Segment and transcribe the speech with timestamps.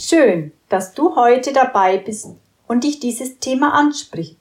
[0.00, 2.28] Schön, dass du heute dabei bist
[2.68, 4.36] und dich dieses Thema anspricht.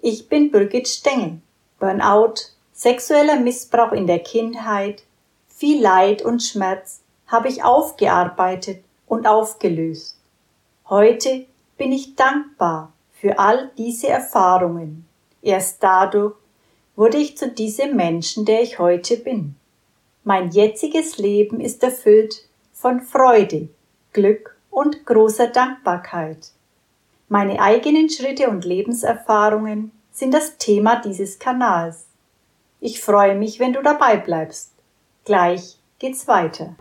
[0.00, 1.42] Ich bin Birgit Stengel.
[1.78, 2.36] Burnout,
[2.72, 5.02] sexueller Missbrauch in der Kindheit,
[5.46, 10.16] viel Leid und Schmerz habe ich aufgearbeitet und aufgelöst.
[10.88, 11.44] Heute
[11.76, 15.06] bin ich dankbar für all diese Erfahrungen.
[15.42, 16.34] Erst dadurch
[16.96, 19.54] wurde ich zu diesem Menschen, der ich heute bin.
[20.24, 23.68] Mein jetziges Leben ist erfüllt von Freude,
[24.14, 26.52] Glück und großer Dankbarkeit.
[27.28, 32.06] Meine eigenen Schritte und Lebenserfahrungen sind das Thema dieses Kanals.
[32.78, 34.70] Ich freue mich, wenn du dabei bleibst.
[35.24, 36.76] Gleich geht's weiter.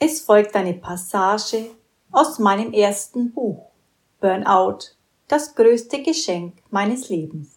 [0.00, 1.70] Es folgt eine Passage
[2.10, 3.70] aus meinem ersten Buch
[4.20, 4.99] Burnout
[5.30, 7.56] das größte Geschenk meines Lebens.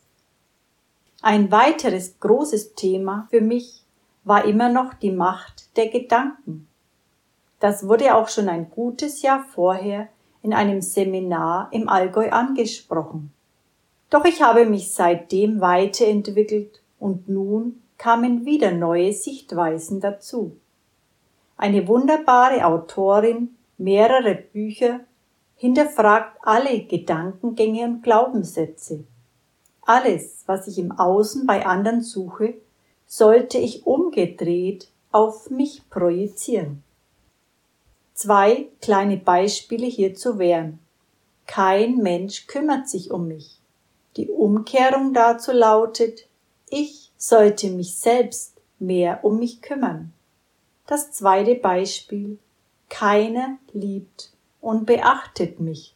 [1.23, 3.81] Ein weiteres großes Thema für mich
[4.23, 6.67] war immer noch die Macht der Gedanken.
[7.59, 10.07] Das wurde auch schon ein gutes Jahr vorher
[10.43, 13.33] in einem Seminar im Allgäu angesprochen.
[14.11, 20.58] Doch ich habe mich seitdem weiterentwickelt und nun kamen wieder neue Sichtweisen dazu.
[21.58, 24.99] Eine wunderbare Autorin, mehrere Bücher
[25.64, 29.06] hinterfragt alle Gedankengänge und Glaubenssätze.
[29.83, 32.55] Alles, was ich im Außen bei anderen suche,
[33.05, 36.83] sollte ich umgedreht auf mich projizieren.
[38.14, 40.80] Zwei kleine Beispiele hierzu wären.
[41.47, 43.58] Kein Mensch kümmert sich um mich.
[44.17, 46.27] Die Umkehrung dazu lautet,
[46.70, 50.11] ich sollte mich selbst mehr um mich kümmern.
[50.88, 52.38] Das zweite Beispiel,
[52.89, 54.33] keiner liebt
[54.64, 55.93] und beachtet mich.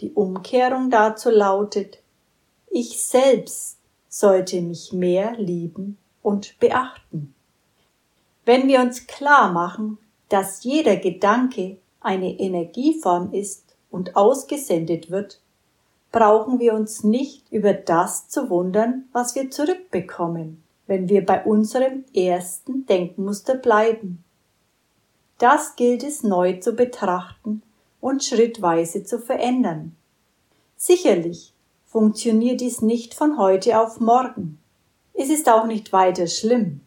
[0.00, 1.98] Die Umkehrung dazu lautet,
[2.68, 7.32] ich selbst sollte mich mehr lieben und beachten.
[8.44, 9.98] Wenn wir uns klar machen,
[10.28, 15.40] dass jeder Gedanke eine Energieform ist und ausgesendet wird,
[16.10, 22.04] brauchen wir uns nicht über das zu wundern, was wir zurückbekommen, wenn wir bei unserem
[22.12, 24.24] ersten Denkmuster bleiben.
[25.38, 27.62] Das gilt es neu zu betrachten
[28.04, 29.96] und schrittweise zu verändern.
[30.76, 31.54] Sicherlich
[31.86, 34.58] funktioniert dies nicht von heute auf morgen.
[35.14, 36.82] Es ist auch nicht weiter schlimm.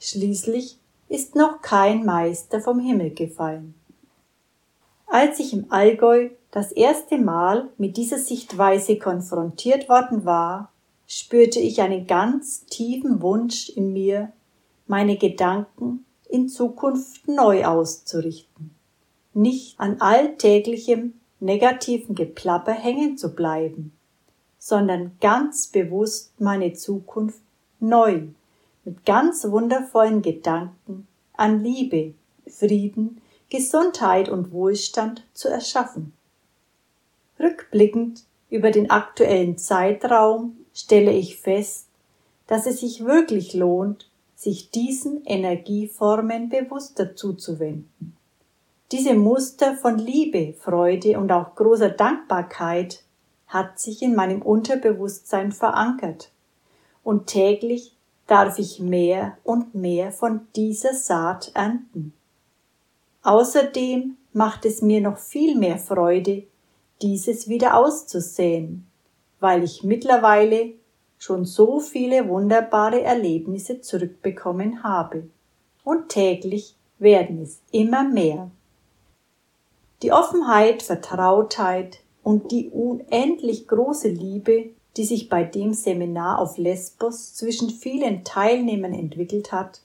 [0.00, 0.78] Schließlich
[1.10, 3.74] ist noch kein Meister vom Himmel gefallen.
[5.06, 10.72] Als ich im Allgäu das erste Mal mit dieser Sichtweise konfrontiert worden war,
[11.06, 14.32] spürte ich einen ganz tiefen Wunsch in mir,
[14.86, 18.74] meine Gedanken in Zukunft neu auszurichten
[19.34, 23.92] nicht an alltäglichem negativen Geplapper hängen zu bleiben,
[24.58, 27.40] sondern ganz bewusst meine Zukunft
[27.80, 28.22] neu,
[28.84, 32.14] mit ganz wundervollen Gedanken an Liebe,
[32.46, 36.12] Frieden, Gesundheit und Wohlstand zu erschaffen.
[37.38, 41.86] Rückblickend über den aktuellen Zeitraum stelle ich fest,
[42.46, 48.16] dass es sich wirklich lohnt, sich diesen Energieformen bewusster zuzuwenden.
[48.92, 53.02] Diese Muster von Liebe, Freude und auch großer Dankbarkeit
[53.46, 56.30] hat sich in meinem Unterbewusstsein verankert.
[57.02, 62.12] Und täglich darf ich mehr und mehr von dieser Saat ernten.
[63.22, 66.42] Außerdem macht es mir noch viel mehr Freude,
[67.00, 68.86] dieses wieder auszusäen,
[69.40, 70.74] weil ich mittlerweile
[71.16, 75.30] schon so viele wunderbare Erlebnisse zurückbekommen habe.
[75.82, 78.50] Und täglich werden es immer mehr.
[80.02, 87.34] Die Offenheit, Vertrautheit und die unendlich große Liebe, die sich bei dem Seminar auf Lesbos
[87.34, 89.80] zwischen vielen Teilnehmern entwickelt hat,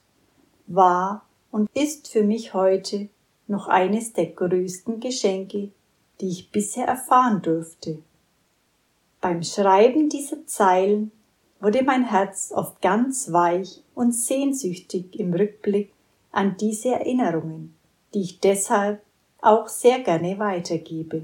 [0.65, 3.09] war und ist für mich heute
[3.47, 5.69] noch eines der größten Geschenke,
[6.19, 7.99] die ich bisher erfahren durfte.
[9.21, 11.11] Beim Schreiben dieser Zeilen
[11.59, 15.93] wurde mein Herz oft ganz weich und sehnsüchtig im Rückblick
[16.31, 17.75] an diese Erinnerungen,
[18.13, 19.01] die ich deshalb
[19.47, 21.23] auch sehr gerne weitergebe.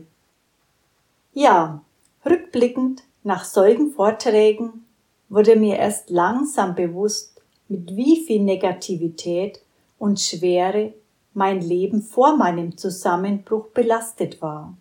[1.34, 1.82] Ja,
[2.26, 4.86] rückblickend nach solchen Vorträgen
[5.30, 9.60] wurde mir erst langsam bewusst, mit wie viel Negativität
[9.98, 10.94] und Schwere
[11.34, 14.78] mein Leben vor meinem Zusammenbruch belastet war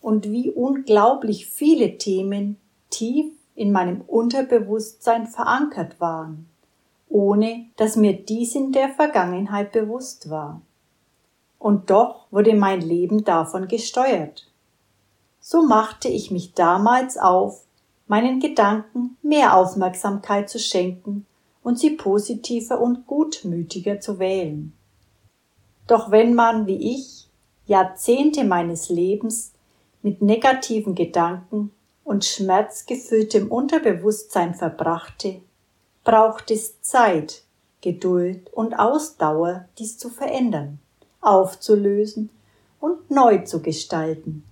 [0.00, 2.58] und wie unglaublich viele Themen
[2.90, 6.46] tief in meinem Unterbewusstsein verankert waren,
[7.08, 10.60] ohne dass mir dies in der Vergangenheit bewusst war
[11.58, 14.46] und doch wurde mein Leben davon gesteuert.
[15.40, 17.64] So machte ich mich damals auf,
[18.06, 21.26] meinen Gedanken mehr Aufmerksamkeit zu schenken
[21.62, 24.72] und sie positiver und gutmütiger zu wählen.
[25.86, 27.28] Doch wenn man, wie ich,
[27.66, 29.52] Jahrzehnte meines Lebens
[30.02, 31.72] mit negativen Gedanken
[32.04, 35.42] und schmerzgefülltem Unterbewusstsein verbrachte,
[36.04, 37.42] braucht es Zeit,
[37.80, 40.78] Geduld und Ausdauer, dies zu verändern,
[41.28, 42.30] aufzulösen
[42.80, 44.44] und neu zu gestalten.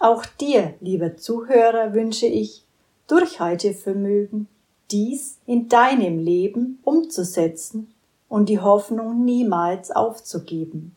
[0.00, 2.62] Auch dir, lieber Zuhörer, wünsche ich
[3.06, 4.48] Durchhaltevermögen,
[4.90, 7.92] dies in deinem Leben umzusetzen
[8.28, 10.94] und die Hoffnung niemals aufzugeben.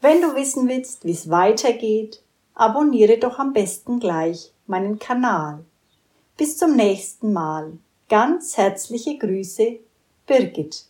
[0.00, 2.22] Wenn du wissen willst, wie es weitergeht,
[2.54, 5.64] abonniere doch am besten gleich meinen Kanal.
[6.36, 7.72] Bis zum nächsten Mal.
[8.08, 9.78] Ganz herzliche Grüße,
[10.26, 10.86] Birgit.